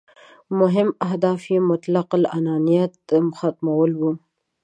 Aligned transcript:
مهم 0.59 0.89
اهداف 1.07 1.41
یې 1.51 1.59
مطلق 1.71 2.07
العنانیت 2.19 2.93
ختمول 3.39 3.91
وو. 3.99 4.11